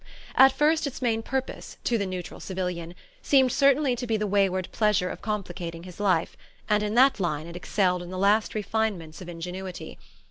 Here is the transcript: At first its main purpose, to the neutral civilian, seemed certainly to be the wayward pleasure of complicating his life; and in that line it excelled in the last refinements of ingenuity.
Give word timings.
At 0.33 0.51
first 0.51 0.87
its 0.87 0.99
main 0.99 1.21
purpose, 1.21 1.77
to 1.83 1.95
the 1.99 2.07
neutral 2.07 2.39
civilian, 2.39 2.95
seemed 3.21 3.51
certainly 3.51 3.95
to 3.97 4.07
be 4.07 4.17
the 4.17 4.25
wayward 4.25 4.67
pleasure 4.71 5.11
of 5.11 5.21
complicating 5.21 5.83
his 5.83 5.99
life; 5.99 6.35
and 6.67 6.81
in 6.81 6.95
that 6.95 7.19
line 7.19 7.45
it 7.45 7.55
excelled 7.55 8.01
in 8.01 8.09
the 8.09 8.17
last 8.17 8.55
refinements 8.55 9.21
of 9.21 9.29
ingenuity. 9.29 9.99